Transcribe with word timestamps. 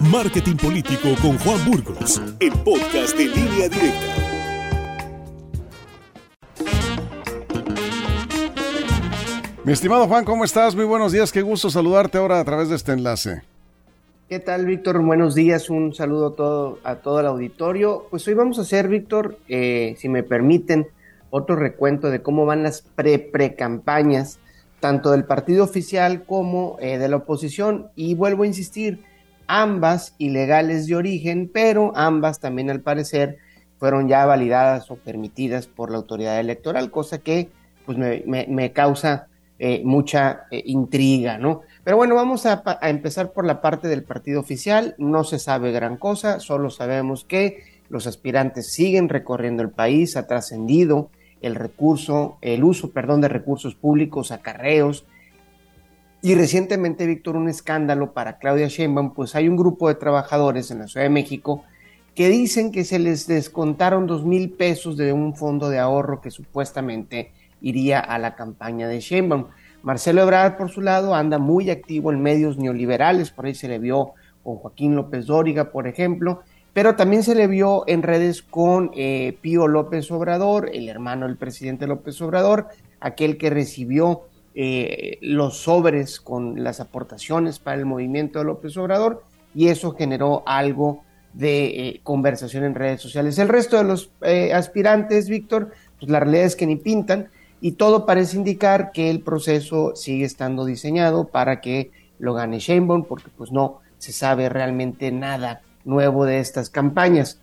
Marketing 0.00 0.56
Político 0.56 1.08
con 1.20 1.36
Juan 1.38 1.58
Burgos, 1.68 2.22
el 2.38 2.52
podcast 2.52 3.16
de 3.16 3.26
línea 3.26 3.68
directa. 3.68 4.14
Mi 9.64 9.72
estimado 9.72 10.06
Juan, 10.06 10.24
¿cómo 10.24 10.44
estás? 10.44 10.76
Muy 10.76 10.84
buenos 10.84 11.10
días, 11.10 11.32
qué 11.32 11.42
gusto 11.42 11.68
saludarte 11.68 12.18
ahora 12.18 12.38
a 12.38 12.44
través 12.44 12.68
de 12.68 12.76
este 12.76 12.92
enlace. 12.92 13.42
¿Qué 14.28 14.38
tal, 14.38 14.66
Víctor? 14.66 15.02
Buenos 15.02 15.34
días, 15.34 15.68
un 15.68 15.92
saludo 15.92 16.28
a 16.28 16.36
todo, 16.36 16.78
a 16.84 16.94
todo 16.96 17.18
el 17.18 17.26
auditorio. 17.26 18.06
Pues 18.08 18.26
hoy 18.28 18.34
vamos 18.34 18.60
a 18.60 18.62
hacer, 18.62 18.86
Víctor, 18.86 19.38
eh, 19.48 19.96
si 19.98 20.08
me 20.08 20.22
permiten, 20.22 20.86
otro 21.30 21.56
recuento 21.56 22.08
de 22.08 22.22
cómo 22.22 22.46
van 22.46 22.62
las 22.62 22.82
pre-pre-campañas, 22.82 24.38
tanto 24.78 25.10
del 25.10 25.24
partido 25.24 25.64
oficial 25.64 26.24
como 26.24 26.76
eh, 26.80 26.98
de 26.98 27.08
la 27.08 27.16
oposición. 27.16 27.88
Y 27.96 28.14
vuelvo 28.14 28.44
a 28.44 28.46
insistir, 28.46 29.07
ambas 29.48 30.14
ilegales 30.18 30.86
de 30.86 30.94
origen, 30.94 31.50
pero 31.52 31.92
ambas 31.96 32.38
también 32.38 32.70
al 32.70 32.80
parecer 32.80 33.38
fueron 33.78 34.08
ya 34.08 34.26
validadas 34.26 34.90
o 34.90 34.96
permitidas 34.96 35.66
por 35.66 35.90
la 35.90 35.96
autoridad 35.96 36.38
electoral, 36.38 36.90
cosa 36.90 37.18
que 37.18 37.48
pues 37.86 37.96
me, 37.96 38.72
causa 38.72 39.28
eh, 39.58 39.80
mucha 39.84 40.42
eh, 40.50 40.62
intriga, 40.66 41.38
¿no? 41.38 41.62
Pero 41.82 41.96
bueno, 41.96 42.14
vamos 42.14 42.44
a, 42.44 42.62
a, 42.64 42.90
empezar 42.90 43.32
por 43.32 43.46
la 43.46 43.62
parte 43.62 43.88
del 43.88 44.02
partido 44.02 44.40
oficial. 44.40 44.94
No 44.98 45.24
se 45.24 45.38
sabe 45.38 45.72
gran 45.72 45.96
cosa, 45.96 46.38
solo 46.38 46.68
sabemos 46.70 47.24
que 47.24 47.64
los 47.88 48.06
aspirantes 48.06 48.72
siguen 48.72 49.08
recorriendo 49.08 49.62
el 49.62 49.70
país, 49.70 50.16
ha 50.16 50.26
trascendido 50.26 51.10
el 51.40 51.54
recurso, 51.54 52.36
el 52.42 52.64
uso, 52.64 52.90
perdón, 52.90 53.20
de 53.22 53.28
recursos 53.28 53.74
públicos, 53.74 54.32
acarreos, 54.32 55.06
y 56.20 56.34
recientemente, 56.34 57.06
Víctor, 57.06 57.36
un 57.36 57.48
escándalo 57.48 58.12
para 58.12 58.38
Claudia 58.38 58.68
Sheinbaum, 58.68 59.14
pues 59.14 59.34
hay 59.34 59.48
un 59.48 59.56
grupo 59.56 59.88
de 59.88 59.94
trabajadores 59.94 60.70
en 60.70 60.80
la 60.80 60.88
Ciudad 60.88 61.06
de 61.06 61.10
México 61.10 61.64
que 62.14 62.28
dicen 62.28 62.72
que 62.72 62.84
se 62.84 62.98
les 62.98 63.28
descontaron 63.28 64.08
dos 64.08 64.24
mil 64.24 64.50
pesos 64.50 64.96
de 64.96 65.12
un 65.12 65.36
fondo 65.36 65.68
de 65.68 65.78
ahorro 65.78 66.20
que 66.20 66.32
supuestamente 66.32 67.30
iría 67.60 68.00
a 68.00 68.18
la 68.18 68.34
campaña 68.34 68.88
de 68.88 68.98
Sheinbaum. 68.98 69.46
Marcelo 69.82 70.22
Ebrard, 70.22 70.56
por 70.56 70.70
su 70.70 70.80
lado, 70.80 71.14
anda 71.14 71.38
muy 71.38 71.70
activo 71.70 72.10
en 72.10 72.20
medios 72.20 72.58
neoliberales, 72.58 73.30
por 73.30 73.46
ahí 73.46 73.54
se 73.54 73.68
le 73.68 73.78
vio 73.78 74.14
con 74.42 74.56
Joaquín 74.56 74.96
López 74.96 75.26
Dóriga, 75.26 75.70
por 75.70 75.86
ejemplo, 75.86 76.42
pero 76.72 76.96
también 76.96 77.22
se 77.22 77.36
le 77.36 77.46
vio 77.46 77.84
en 77.86 78.02
redes 78.02 78.42
con 78.42 78.90
eh, 78.94 79.36
Pío 79.40 79.68
López 79.68 80.10
Obrador, 80.10 80.70
el 80.72 80.88
hermano 80.88 81.26
del 81.26 81.36
presidente 81.36 81.86
López 81.86 82.20
Obrador, 82.20 82.66
aquel 83.00 83.38
que 83.38 83.50
recibió 83.50 84.22
eh, 84.60 85.18
los 85.20 85.58
sobres 85.58 86.18
con 86.18 86.64
las 86.64 86.80
aportaciones 86.80 87.60
para 87.60 87.76
el 87.76 87.86
movimiento 87.86 88.40
de 88.40 88.46
López 88.46 88.76
Obrador 88.76 89.22
y 89.54 89.68
eso 89.68 89.92
generó 89.92 90.42
algo 90.46 91.04
de 91.32 91.66
eh, 91.66 92.00
conversación 92.02 92.64
en 92.64 92.74
redes 92.74 93.00
sociales. 93.00 93.38
El 93.38 93.48
resto 93.48 93.76
de 93.76 93.84
los 93.84 94.10
eh, 94.20 94.52
aspirantes, 94.52 95.28
Víctor, 95.28 95.70
pues 96.00 96.10
la 96.10 96.18
realidad 96.18 96.46
es 96.46 96.56
que 96.56 96.66
ni 96.66 96.74
pintan 96.74 97.28
y 97.60 97.72
todo 97.72 98.04
parece 98.04 98.36
indicar 98.36 98.90
que 98.90 99.10
el 99.10 99.20
proceso 99.20 99.94
sigue 99.94 100.24
estando 100.24 100.64
diseñado 100.64 101.28
para 101.28 101.60
que 101.60 101.92
lo 102.18 102.34
gane 102.34 102.58
Sheinbaum 102.58 103.04
porque 103.04 103.30
pues 103.36 103.52
no 103.52 103.78
se 103.98 104.10
sabe 104.10 104.48
realmente 104.48 105.12
nada 105.12 105.60
nuevo 105.84 106.24
de 106.24 106.40
estas 106.40 106.68
campañas. 106.68 107.38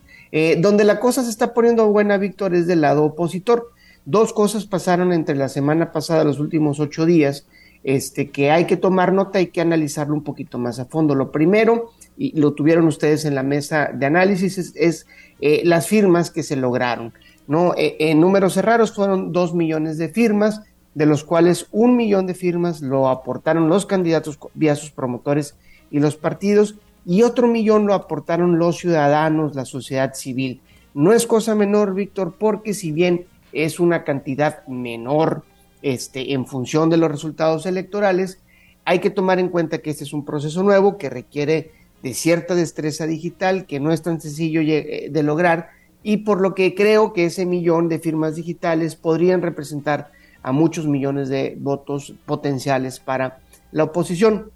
donde 0.58 0.84
la 0.84 1.00
cosa 1.00 1.24
se 1.24 1.30
está 1.30 1.54
poniendo 1.54 1.86
buena, 1.86 2.18
Víctor, 2.18 2.54
es 2.54 2.66
del 2.66 2.82
lado 2.82 3.04
opositor. 3.04 3.72
Dos 4.06 4.32
cosas 4.32 4.66
pasaron 4.66 5.12
entre 5.12 5.34
la 5.34 5.48
semana 5.48 5.90
pasada, 5.90 6.22
los 6.22 6.38
últimos 6.38 6.78
ocho 6.78 7.06
días, 7.06 7.44
este, 7.82 8.30
que 8.30 8.52
hay 8.52 8.64
que 8.64 8.76
tomar 8.76 9.12
nota 9.12 9.40
y 9.40 9.48
que 9.48 9.60
analizarlo 9.60 10.14
un 10.14 10.22
poquito 10.22 10.58
más 10.58 10.78
a 10.78 10.84
fondo. 10.84 11.16
Lo 11.16 11.32
primero, 11.32 11.90
y 12.16 12.38
lo 12.38 12.52
tuvieron 12.52 12.86
ustedes 12.86 13.24
en 13.24 13.34
la 13.34 13.42
mesa 13.42 13.90
de 13.92 14.06
análisis, 14.06 14.58
es, 14.76 15.06
eh, 15.40 15.62
las 15.64 15.88
firmas 15.88 16.30
que 16.30 16.44
se 16.44 16.54
lograron. 16.54 17.12
¿no? 17.48 17.74
Eh, 17.76 17.96
en 17.98 18.20
números 18.20 18.54
cerrados 18.54 18.92
fueron 18.92 19.32
dos 19.32 19.54
millones 19.54 19.98
de 19.98 20.08
firmas, 20.08 20.62
de 20.94 21.06
los 21.06 21.24
cuales 21.24 21.66
un 21.72 21.96
millón 21.96 22.28
de 22.28 22.34
firmas 22.34 22.82
lo 22.82 23.08
aportaron 23.08 23.68
los 23.68 23.86
candidatos 23.86 24.38
vía 24.54 24.76
sus 24.76 24.92
promotores 24.92 25.56
y 25.90 25.98
los 25.98 26.14
partidos, 26.16 26.76
y 27.04 27.22
otro 27.22 27.48
millón 27.48 27.88
lo 27.88 27.94
aportaron 27.94 28.56
los 28.56 28.78
ciudadanos, 28.78 29.56
la 29.56 29.64
sociedad 29.64 30.14
civil. 30.14 30.60
No 30.94 31.12
es 31.12 31.26
cosa 31.26 31.56
menor, 31.56 31.92
Víctor, 31.92 32.36
porque 32.38 32.72
si 32.72 32.92
bien 32.92 33.26
es 33.52 33.80
una 33.80 34.04
cantidad 34.04 34.66
menor 34.66 35.44
este, 35.82 36.32
en 36.32 36.46
función 36.46 36.90
de 36.90 36.96
los 36.96 37.10
resultados 37.10 37.66
electorales. 37.66 38.40
Hay 38.84 39.00
que 39.00 39.10
tomar 39.10 39.38
en 39.38 39.48
cuenta 39.48 39.78
que 39.78 39.90
este 39.90 40.04
es 40.04 40.12
un 40.12 40.24
proceso 40.24 40.62
nuevo 40.62 40.98
que 40.98 41.10
requiere 41.10 41.72
de 42.02 42.14
cierta 42.14 42.54
destreza 42.54 43.06
digital 43.06 43.66
que 43.66 43.80
no 43.80 43.92
es 43.92 44.02
tan 44.02 44.20
sencillo 44.20 44.60
eh, 44.60 45.08
de 45.10 45.22
lograr 45.22 45.70
y 46.02 46.18
por 46.18 46.40
lo 46.40 46.54
que 46.54 46.74
creo 46.74 47.12
que 47.12 47.24
ese 47.24 47.46
millón 47.46 47.88
de 47.88 47.98
firmas 47.98 48.36
digitales 48.36 48.94
podrían 48.94 49.42
representar 49.42 50.12
a 50.42 50.52
muchos 50.52 50.86
millones 50.86 51.28
de 51.28 51.56
votos 51.58 52.14
potenciales 52.24 53.00
para 53.00 53.40
la 53.72 53.84
oposición. 53.84 54.52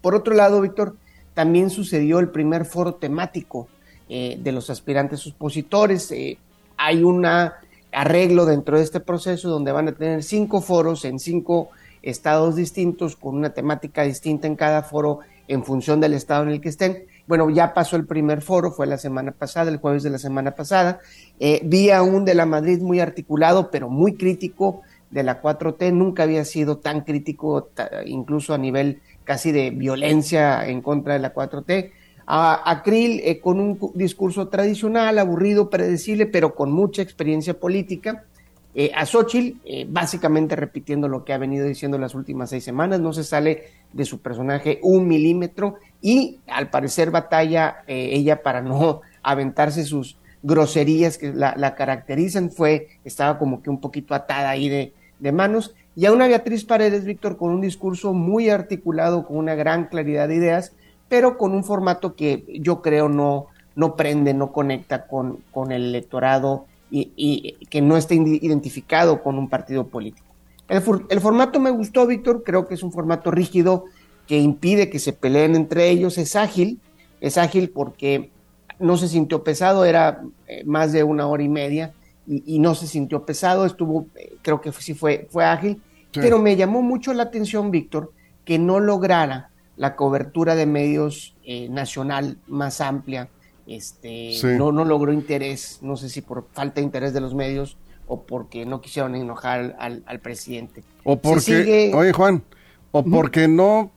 Por 0.00 0.14
otro 0.14 0.34
lado, 0.34 0.62
Víctor, 0.62 0.96
también 1.34 1.68
sucedió 1.68 2.18
el 2.18 2.30
primer 2.30 2.64
foro 2.64 2.94
temático 2.94 3.68
eh, 4.08 4.38
de 4.42 4.52
los 4.52 4.70
aspirantes 4.70 5.26
opositores. 5.26 6.10
Eh, 6.12 6.38
hay 6.78 7.02
una 7.02 7.56
arreglo 7.92 8.46
dentro 8.46 8.76
de 8.76 8.84
este 8.84 9.00
proceso 9.00 9.48
donde 9.48 9.72
van 9.72 9.88
a 9.88 9.92
tener 9.92 10.22
cinco 10.22 10.60
foros 10.60 11.04
en 11.04 11.18
cinco 11.18 11.70
estados 12.02 12.56
distintos 12.56 13.16
con 13.16 13.36
una 13.36 13.50
temática 13.50 14.02
distinta 14.02 14.46
en 14.46 14.56
cada 14.56 14.82
foro 14.82 15.20
en 15.48 15.64
función 15.64 16.00
del 16.00 16.14
estado 16.14 16.44
en 16.44 16.50
el 16.50 16.60
que 16.60 16.68
estén. 16.68 17.04
Bueno, 17.26 17.50
ya 17.50 17.74
pasó 17.74 17.96
el 17.96 18.06
primer 18.06 18.40
foro, 18.40 18.70
fue 18.70 18.86
la 18.86 18.98
semana 18.98 19.32
pasada, 19.32 19.70
el 19.70 19.78
jueves 19.78 20.02
de 20.02 20.10
la 20.10 20.18
semana 20.18 20.52
pasada. 20.52 21.00
Eh, 21.38 21.60
vi 21.64 21.90
a 21.90 22.02
un 22.02 22.24
de 22.24 22.34
la 22.34 22.46
Madrid 22.46 22.80
muy 22.80 23.00
articulado, 23.00 23.70
pero 23.70 23.88
muy 23.88 24.14
crítico 24.14 24.82
de 25.10 25.24
la 25.24 25.42
4T. 25.42 25.92
Nunca 25.92 26.22
había 26.22 26.44
sido 26.44 26.78
tan 26.78 27.02
crítico, 27.02 27.70
incluso 28.06 28.54
a 28.54 28.58
nivel 28.58 29.00
casi 29.24 29.52
de 29.52 29.70
violencia 29.70 30.66
en 30.66 30.82
contra 30.82 31.14
de 31.14 31.20
la 31.20 31.34
4T 31.34 31.92
a, 32.32 32.82
Krill 32.84 33.20
eh, 33.24 33.40
con 33.40 33.58
un 33.58 33.90
discurso 33.94 34.46
tradicional, 34.46 35.18
aburrido, 35.18 35.68
predecible, 35.68 36.26
pero 36.26 36.54
con 36.54 36.70
mucha 36.70 37.02
experiencia 37.02 37.58
política. 37.58 38.24
Eh, 38.72 38.92
a 38.94 39.04
Xochitl, 39.04 39.58
eh, 39.64 39.84
básicamente 39.88 40.54
repitiendo 40.54 41.08
lo 41.08 41.24
que 41.24 41.32
ha 41.32 41.38
venido 41.38 41.66
diciendo 41.66 41.98
las 41.98 42.14
últimas 42.14 42.50
seis 42.50 42.62
semanas, 42.62 43.00
no 43.00 43.12
se 43.12 43.24
sale 43.24 43.64
de 43.92 44.04
su 44.04 44.20
personaje 44.20 44.78
un 44.82 45.08
milímetro 45.08 45.78
y 46.00 46.38
al 46.46 46.70
parecer 46.70 47.10
batalla 47.10 47.82
ella 47.88 48.42
para 48.44 48.62
no 48.62 49.00
aventarse 49.24 49.84
sus 49.84 50.16
groserías 50.44 51.18
que 51.18 51.32
la, 51.32 51.74
caracterizan, 51.74 52.52
fue, 52.52 52.86
estaba 53.04 53.40
como 53.40 53.60
que 53.60 53.70
un 53.70 53.80
poquito 53.80 54.14
atada 54.14 54.50
ahí 54.50 54.68
de, 54.68 54.92
de 55.18 55.32
manos, 55.32 55.74
y 55.96 56.06
a 56.06 56.12
una 56.12 56.28
Beatriz 56.28 56.64
Paredes, 56.64 57.04
Víctor, 57.04 57.36
con 57.36 57.50
un 57.50 57.60
discurso 57.60 58.14
muy 58.14 58.48
articulado, 58.48 59.26
con 59.26 59.36
una 59.36 59.56
gran 59.56 59.86
claridad 59.86 60.28
de 60.28 60.36
ideas, 60.36 60.72
pero 61.10 61.36
con 61.36 61.52
un 61.52 61.64
formato 61.64 62.14
que 62.14 62.44
yo 62.60 62.80
creo 62.80 63.08
no, 63.10 63.48
no 63.74 63.96
prende, 63.96 64.32
no 64.32 64.52
conecta 64.52 65.08
con, 65.08 65.40
con 65.50 65.72
el 65.72 65.84
electorado 65.84 66.66
y, 66.90 67.56
que 67.68 67.82
no 67.82 67.96
esté 67.96 68.14
identificado 68.14 69.22
con 69.22 69.36
un 69.36 69.48
partido 69.48 69.88
político. 69.88 70.26
El, 70.68 70.82
el 71.08 71.20
formato 71.20 71.58
me 71.58 71.70
gustó, 71.70 72.06
Víctor, 72.06 72.44
creo 72.44 72.68
que 72.68 72.74
es 72.74 72.82
un 72.84 72.92
formato 72.92 73.32
rígido 73.32 73.84
que 74.28 74.38
impide 74.38 74.88
que 74.88 75.00
se 75.00 75.12
peleen 75.12 75.56
entre 75.56 75.90
ellos, 75.90 76.16
es 76.16 76.36
ágil, 76.36 76.78
es 77.20 77.36
ágil 77.36 77.70
porque 77.70 78.30
no 78.78 78.96
se 78.96 79.08
sintió 79.08 79.42
pesado, 79.42 79.84
era 79.84 80.22
eh, 80.46 80.62
más 80.64 80.92
de 80.92 81.02
una 81.02 81.26
hora 81.26 81.42
y 81.42 81.48
media 81.48 81.92
y, 82.28 82.60
no 82.60 82.76
se 82.76 82.86
sintió 82.86 83.24
pesado, 83.24 83.66
estuvo, 83.66 84.06
eh, 84.14 84.34
creo 84.42 84.60
que 84.60 84.70
sí 84.70 84.94
fue, 84.94 85.26
fue 85.32 85.44
ágil, 85.44 85.82
pero 86.12 86.38
me 86.38 86.54
llamó 86.54 86.82
mucho 86.82 87.12
la 87.12 87.24
atención, 87.24 87.72
Víctor, 87.72 88.12
que 88.44 88.60
no 88.60 88.78
lograra 88.78 89.49
la 89.80 89.96
cobertura 89.96 90.56
de 90.56 90.66
medios 90.66 91.34
eh, 91.42 91.70
nacional 91.70 92.36
más 92.46 92.82
amplia. 92.82 93.30
Este, 93.66 94.34
no, 94.58 94.72
no 94.72 94.84
logró 94.84 95.10
interés, 95.10 95.78
no 95.80 95.96
sé 95.96 96.10
si 96.10 96.20
por 96.20 96.46
falta 96.52 96.82
de 96.82 96.84
interés 96.84 97.14
de 97.14 97.22
los 97.22 97.34
medios 97.34 97.78
o 98.06 98.20
porque 98.24 98.66
no 98.66 98.82
quisieron 98.82 99.14
enojar 99.14 99.76
al, 99.78 100.20
presidente. 100.20 100.84
O 101.02 101.16
porque, 101.16 101.92
oye 101.94 102.12
Juan, 102.12 102.42
o 102.90 103.02
porque 103.02 103.48
no, 103.48 103.90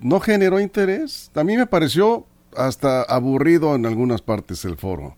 no 0.00 0.20
generó 0.20 0.60
interés. 0.60 1.30
A 1.34 1.44
mí 1.44 1.56
me 1.56 1.66
pareció 1.66 2.26
hasta 2.54 3.00
aburrido 3.00 3.74
en 3.74 3.86
algunas 3.86 4.20
partes 4.20 4.66
el 4.66 4.76
foro. 4.76 5.16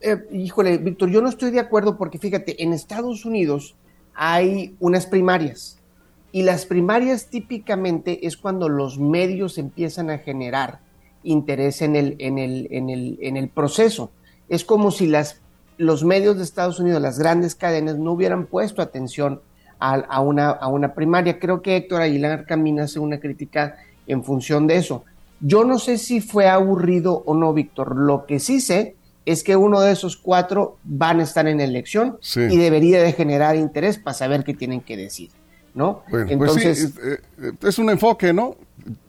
Eh, 0.00 0.26
híjole, 0.32 0.78
Víctor, 0.78 1.10
yo 1.10 1.22
no 1.22 1.28
estoy 1.28 1.52
de 1.52 1.60
acuerdo 1.60 1.96
porque 1.96 2.18
fíjate, 2.18 2.60
en 2.60 2.72
Estados 2.72 3.24
Unidos 3.24 3.76
hay 4.14 4.74
unas 4.80 5.06
primarias 5.06 5.78
y 6.36 6.42
las 6.42 6.66
primarias 6.66 7.28
típicamente 7.30 8.26
es 8.26 8.36
cuando 8.36 8.68
los 8.68 8.98
medios 8.98 9.56
empiezan 9.56 10.10
a 10.10 10.18
generar 10.18 10.80
interés 11.22 11.80
en 11.80 11.96
el, 11.96 12.14
en 12.18 12.36
el, 12.36 12.68
en 12.72 12.90
el, 12.90 13.18
en 13.22 13.38
el 13.38 13.48
proceso. 13.48 14.10
Es 14.50 14.62
como 14.62 14.90
si 14.90 15.06
las, 15.06 15.40
los 15.78 16.04
medios 16.04 16.36
de 16.36 16.42
Estados 16.42 16.78
Unidos, 16.78 17.00
las 17.00 17.18
grandes 17.18 17.54
cadenas, 17.54 17.96
no 17.96 18.12
hubieran 18.12 18.44
puesto 18.44 18.82
atención 18.82 19.40
a, 19.78 20.20
una, 20.20 20.50
a 20.50 20.68
una 20.68 20.92
primaria. 20.92 21.38
Creo 21.38 21.62
que 21.62 21.74
Héctor 21.74 22.02
Aguilar 22.02 22.44
Camina 22.44 22.82
hace 22.82 22.98
una 22.98 23.18
crítica 23.18 23.78
en 24.06 24.22
función 24.22 24.66
de 24.66 24.76
eso. 24.76 25.04
Yo 25.40 25.64
no 25.64 25.78
sé 25.78 25.96
si 25.96 26.20
fue 26.20 26.48
aburrido 26.48 27.22
o 27.24 27.34
no, 27.34 27.54
Víctor. 27.54 27.96
Lo 27.96 28.26
que 28.26 28.40
sí 28.40 28.60
sé 28.60 28.94
es 29.24 29.42
que 29.42 29.56
uno 29.56 29.80
de 29.80 29.92
esos 29.92 30.16
cuatro 30.18 30.76
van 30.84 31.20
a 31.20 31.22
estar 31.24 31.48
en 31.48 31.60
elección 31.60 32.18
y 32.36 32.58
debería 32.58 33.02
de 33.02 33.12
generar 33.12 33.56
interés 33.56 33.96
para 33.98 34.12
saber 34.12 34.44
qué 34.44 34.52
tienen 34.54 34.82
que 34.82 34.96
decir, 34.98 35.30
¿no? 35.76 36.02
Pues 36.10 36.28
Entonces, 36.30 36.94
eh, 37.04 37.20
eh, 37.40 37.52
es 37.62 37.78
un 37.78 37.90
enfoque, 37.90 38.32
¿no? 38.32 38.56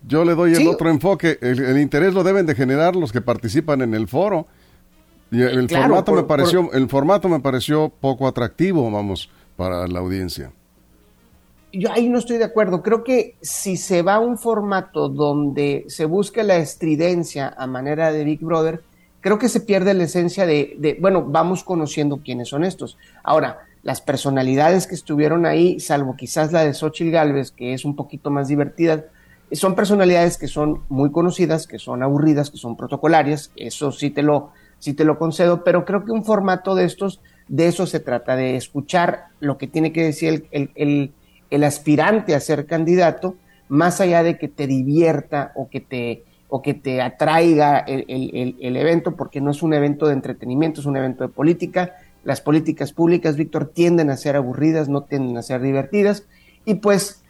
Yo 0.05 0.23
le 0.25 0.35
doy 0.35 0.53
el 0.53 0.67
otro 0.67 0.89
enfoque. 0.89 1.39
El, 1.41 1.79
interés 1.79 2.13
lo 2.13 2.23
deben 2.23 2.45
de 2.45 2.53
generar 2.53 2.95
los 2.95 3.11
que 3.11 3.21
participan 3.21 3.81
en 3.81 3.93
el 3.93 4.07
foro. 4.07 4.45
Y 5.31 5.41
el, 5.41 5.69
formato 5.69 6.13
me 6.13 6.23
pareció, 6.23 6.71
el 6.73 6.89
formato 6.89 7.29
me 7.29 7.39
pareció 7.39 7.89
poco 7.89 8.27
atractivo, 8.27 8.89
vamos, 8.91 9.29
para 9.55 9.87
la 9.87 9.99
audiencia. 9.99 10.51
Yo 11.71 11.91
ahí 11.91 12.09
no 12.09 12.17
estoy 12.17 12.37
de 12.37 12.45
acuerdo. 12.45 12.81
Creo 12.81 13.03
que 13.03 13.35
si 13.41 13.77
se 13.77 14.01
va 14.01 14.15
a 14.15 14.19
un 14.19 14.37
formato 14.37 15.09
donde 15.09 15.85
se 15.87 16.05
busca 16.05 16.43
la 16.43 16.57
estridencia 16.57 17.53
a 17.57 17.67
manera 17.67 18.11
de 18.11 18.23
Big 18.23 18.39
Brother, 18.39 18.81
creo 19.21 19.37
que 19.37 19.49
se 19.49 19.61
pierde 19.61 19.93
la 19.93 20.03
esencia 20.03 20.45
de, 20.45 20.97
bueno, 20.99 21.23
vamos 21.23 21.63
conociendo 21.63 22.17
quiénes 22.23 22.49
son 22.49 22.63
estos. 22.63 22.97
Ahora, 23.23 23.66
las 23.87 24.01
personalidades 24.01 24.85
que 24.85 24.95
estuvieron 24.95 25.45
ahí, 25.45 25.79
salvo 25.79 26.17
quizás 26.17 26.51
la 26.51 26.65
de 26.65 26.73
Xochitl 26.73 27.09
Galvez, 27.09 27.51
que 27.51 27.73
es 27.73 27.85
un 27.85 27.95
poquito 27.95 28.29
más 28.29 28.49
divertida, 28.49 29.05
son 29.53 29.75
personalidades 29.75 30.37
que 30.37 30.49
son 30.49 30.81
muy 30.89 31.09
conocidas, 31.09 31.67
que 31.67 31.79
son 31.79 32.03
aburridas, 32.03 32.49
que 32.49 32.57
son 32.57 32.75
protocolarias, 32.75 33.49
eso 33.55 33.93
sí 33.93 34.09
te 34.09 34.23
lo, 34.23 34.51
sí 34.77 34.93
te 34.93 35.05
lo 35.05 35.17
concedo, 35.17 35.63
pero 35.63 35.85
creo 35.85 36.03
que 36.03 36.11
un 36.11 36.25
formato 36.25 36.75
de 36.75 36.83
estos, 36.83 37.21
de 37.47 37.69
eso 37.69 37.87
se 37.87 38.01
trata, 38.01 38.35
de 38.35 38.57
escuchar 38.57 39.27
lo 39.39 39.57
que 39.57 39.67
tiene 39.67 39.93
que 39.93 40.03
decir 40.03 40.49
el, 40.51 40.69
el, 40.75 41.13
el 41.49 41.63
aspirante 41.63 42.35
a 42.35 42.41
ser 42.41 42.65
candidato, 42.65 43.35
más 43.69 44.01
allá 44.01 44.21
de 44.21 44.37
que 44.37 44.49
te 44.49 44.67
divierta 44.67 45.53
o 45.55 45.69
que 45.69 45.79
te 45.79 46.25
o 46.49 46.61
que 46.61 46.73
te 46.73 47.01
atraiga 47.01 47.79
el, 47.79 48.75
evento, 48.77 49.15
porque 49.15 49.41
no 49.41 49.51
es 49.51 49.61
un 49.63 49.73
evento 49.73 50.07
de 50.07 50.13
entretenimiento, 50.13 50.79
es 50.79 50.85
un 50.85 50.95
evento 50.95 51.23
de 51.23 51.29
política. 51.29 51.95
Las 52.27 52.41
políticas 52.41 52.91
públicas, 52.91 53.37
Víctor, 53.37 53.71
tienden 53.73 54.09
a 54.09 54.17
ser 54.17 54.35
aburridas, 54.35 54.89
no 54.89 55.03
tienden 55.03 55.37
a 55.37 55.41
ser 55.41 55.61
divertidas. 55.61 56.25
Y 56.65 56.73
pues 56.73 57.21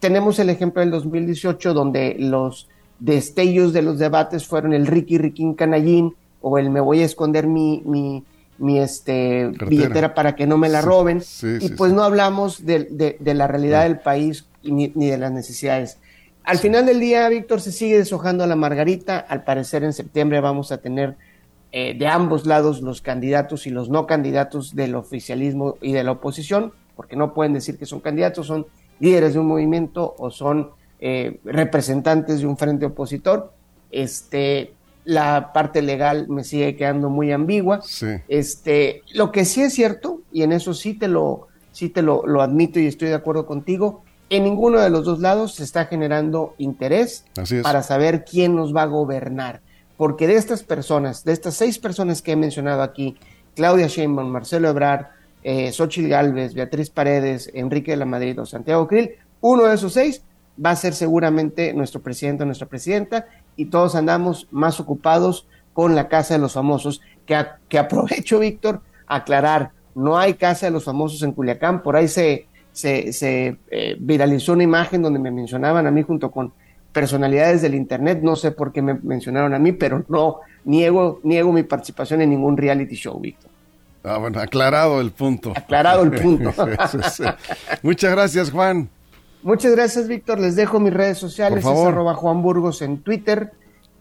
tenemos 0.00 0.38
el 0.38 0.48
ejemplo 0.48 0.80
del 0.80 0.90
2018, 0.92 1.74
donde 1.74 2.16
los 2.18 2.66
destellos 2.98 3.74
de 3.74 3.82
los 3.82 3.98
debates 3.98 4.46
fueron 4.46 4.72
el 4.72 4.86
Ricky 4.86 5.18
Riquín 5.18 5.52
Canallín 5.52 6.14
o 6.40 6.56
el 6.56 6.70
me 6.70 6.80
voy 6.80 7.02
a 7.02 7.04
esconder 7.04 7.46
mi, 7.46 7.82
mi, 7.84 8.24
mi 8.56 8.78
este, 8.78 9.52
billetera 9.68 10.14
para 10.14 10.34
que 10.34 10.46
no 10.46 10.56
me 10.56 10.70
la 10.70 10.80
roben. 10.80 11.22
y 11.60 11.68
pues 11.72 11.92
no 11.92 12.02
hablamos 12.02 12.64
de, 12.64 13.18
la 13.22 13.46
realidad 13.46 13.82
del 13.82 13.98
país 13.98 14.46
ni, 14.62 14.90
ni 14.94 15.10
de 15.10 15.18
las 15.18 15.32
necesidades. 15.32 15.98
Al 16.44 16.56
final 16.56 16.86
del 16.86 16.98
día, 16.98 17.28
Víctor, 17.28 17.60
se 17.60 17.72
sigue 17.72 17.98
deshojando 17.98 18.42
a 18.42 18.46
la 18.46 18.56
margarita. 18.56 19.18
Al 19.18 19.44
parecer 19.44 19.84
en 19.84 19.92
septiembre 19.92 20.40
vamos 20.40 20.72
a 20.72 20.78
tener 20.78 21.18
eh, 21.78 21.92
de 21.92 22.06
ambos 22.06 22.46
lados 22.46 22.80
los 22.80 23.02
candidatos 23.02 23.66
y 23.66 23.70
los 23.70 23.90
no 23.90 24.06
candidatos 24.06 24.74
del 24.74 24.94
oficialismo 24.94 25.76
y 25.82 25.92
de 25.92 26.04
la 26.04 26.12
oposición, 26.12 26.72
porque 26.94 27.16
no 27.16 27.34
pueden 27.34 27.52
decir 27.52 27.76
que 27.76 27.84
son 27.84 28.00
candidatos, 28.00 28.46
son 28.46 28.66
líderes 28.98 29.34
de 29.34 29.40
un 29.40 29.46
movimiento 29.46 30.14
o 30.16 30.30
son 30.30 30.70
eh, 31.00 31.38
representantes 31.44 32.40
de 32.40 32.46
un 32.46 32.56
frente 32.56 32.86
opositor. 32.86 33.52
Este, 33.90 34.72
la 35.04 35.52
parte 35.52 35.82
legal 35.82 36.28
me 36.30 36.44
sigue 36.44 36.76
quedando 36.76 37.10
muy 37.10 37.30
ambigua. 37.30 37.82
Este, 38.26 39.02
lo 39.12 39.30
que 39.30 39.44
sí 39.44 39.60
es 39.60 39.74
cierto, 39.74 40.22
y 40.32 40.44
en 40.44 40.52
eso 40.52 40.72
sí 40.72 40.94
te 40.94 41.08
lo, 41.08 41.48
sí 41.72 41.90
te 41.90 42.00
lo, 42.00 42.26
lo 42.26 42.40
admito 42.40 42.80
y 42.80 42.86
estoy 42.86 43.08
de 43.08 43.16
acuerdo 43.16 43.44
contigo, 43.44 44.02
en 44.30 44.44
ninguno 44.44 44.80
de 44.80 44.88
los 44.88 45.04
dos 45.04 45.20
lados 45.20 45.56
se 45.56 45.64
está 45.64 45.84
generando 45.84 46.54
interés 46.56 47.26
para 47.62 47.82
saber 47.82 48.24
quién 48.24 48.56
nos 48.56 48.74
va 48.74 48.84
a 48.84 48.86
gobernar. 48.86 49.60
Porque 49.96 50.26
de 50.26 50.36
estas 50.36 50.62
personas, 50.62 51.24
de 51.24 51.32
estas 51.32 51.54
seis 51.54 51.78
personas 51.78 52.22
que 52.22 52.32
he 52.32 52.36
mencionado 52.36 52.82
aquí, 52.82 53.16
Claudia 53.54 53.86
Sheinbaum, 53.86 54.28
Marcelo 54.28 54.68
Ebrard, 54.68 55.06
eh, 55.42 55.72
Xochitl 55.72 56.08
Galvez, 56.08 56.54
Beatriz 56.54 56.90
Paredes, 56.90 57.50
Enrique 57.54 57.92
de 57.92 57.96
la 57.96 58.04
Madrid 58.04 58.40
o 58.40 58.46
Santiago 58.46 58.86
Krill, 58.86 59.12
uno 59.40 59.64
de 59.64 59.74
esos 59.74 59.92
seis 59.92 60.22
va 60.64 60.70
a 60.70 60.76
ser 60.76 60.94
seguramente 60.94 61.72
nuestro 61.72 62.00
presidente 62.00 62.42
o 62.42 62.46
nuestra 62.46 62.66
presidenta 62.66 63.26
y 63.56 63.66
todos 63.66 63.94
andamos 63.94 64.48
más 64.50 64.80
ocupados 64.80 65.46
con 65.72 65.94
la 65.94 66.08
Casa 66.08 66.34
de 66.34 66.40
los 66.40 66.54
Famosos, 66.54 67.00
que, 67.26 67.38
que 67.68 67.78
aprovecho, 67.78 68.38
Víctor, 68.40 68.80
aclarar, 69.06 69.72
no 69.94 70.18
hay 70.18 70.34
Casa 70.34 70.66
de 70.66 70.72
los 70.72 70.84
Famosos 70.84 71.22
en 71.22 71.32
Culiacán, 71.32 71.82
por 71.82 71.96
ahí 71.96 72.08
se, 72.08 72.46
se, 72.72 73.58
eh, 73.70 73.96
viralizó 73.98 74.52
una 74.52 74.62
imagen 74.62 75.02
donde 75.02 75.18
me 75.18 75.30
mencionaban 75.30 75.86
a 75.86 75.90
mí 75.90 76.02
junto 76.02 76.30
con 76.30 76.52
personalidades 76.96 77.60
del 77.60 77.74
Internet, 77.74 78.20
no 78.22 78.36
sé 78.36 78.52
por 78.52 78.72
qué 78.72 78.80
me 78.80 78.94
mencionaron 78.94 79.52
a 79.52 79.58
mí, 79.58 79.72
pero 79.72 80.02
no 80.08 80.40
niego, 80.64 81.20
niego 81.24 81.52
mi 81.52 81.62
participación 81.62 82.22
en 82.22 82.30
ningún 82.30 82.56
reality 82.56 82.94
show, 82.94 83.20
Víctor. 83.20 83.50
Ah, 84.02 84.16
bueno, 84.16 84.40
aclarado 84.40 84.98
el 85.02 85.10
punto. 85.10 85.52
Aclarado 85.54 86.04
el 86.04 86.12
punto. 86.12 86.54
Muchas 87.82 88.12
gracias, 88.12 88.50
Juan. 88.50 88.88
Muchas 89.42 89.72
gracias, 89.72 90.08
Víctor. 90.08 90.40
Les 90.40 90.56
dejo 90.56 90.80
mis 90.80 90.94
redes 90.94 91.18
sociales. 91.18 91.58
Es 91.58 91.66
arroba 91.66 92.14
Juan 92.14 92.40
Burgos 92.40 92.80
en 92.80 93.02
Twitter, 93.02 93.52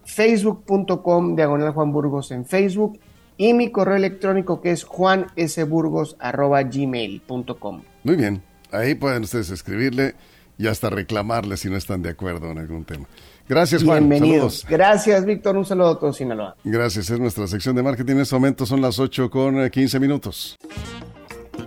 facebook.com, 0.05 1.35
diagonal 1.35 1.73
Juan 1.73 1.91
Burgos 1.91 2.31
en 2.31 2.45
Facebook 2.45 2.97
y 3.35 3.53
mi 3.53 3.71
correo 3.71 3.97
electrónico 3.97 4.61
que 4.61 4.71
es 4.71 4.85
juansburgos 4.85 6.15
arroba 6.19 6.63
gmail.com. 6.63 7.81
Muy 8.05 8.15
bien. 8.15 8.41
Ahí 8.71 8.95
pueden 8.95 9.23
ustedes 9.23 9.49
escribirle 9.49 10.15
y 10.57 10.67
hasta 10.67 10.89
reclamarle 10.89 11.57
si 11.57 11.69
no 11.69 11.77
están 11.77 12.01
de 12.01 12.09
acuerdo 12.09 12.51
en 12.51 12.59
algún 12.59 12.85
tema. 12.85 13.07
Gracias, 13.47 13.83
Juan. 13.83 14.09
Bienvenidos. 14.09 14.65
Gracias, 14.67 15.25
Víctor. 15.25 15.55
Un 15.57 15.65
saludo 15.65 15.89
a 15.89 15.99
todos, 15.99 16.17
Sinaloa. 16.17 16.55
Gracias. 16.63 17.09
Es 17.09 17.19
nuestra 17.19 17.47
sección 17.47 17.75
de 17.75 17.83
marketing. 17.83 18.13
En 18.13 18.21
este 18.21 18.35
momento 18.35 18.65
son 18.65 18.81
las 18.81 18.97
8 18.99 19.29
con 19.29 19.69
15 19.69 19.99
minutos. 19.99 20.57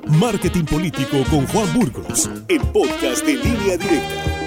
Marketing 0.07 0.65
Político 0.65 1.19
con 1.31 1.47
Juan 1.47 1.73
Burgos, 1.75 2.31
el 2.49 2.61
podcast 2.61 3.25
de 3.25 3.37
línea 3.37 3.77
directa. 3.77 4.38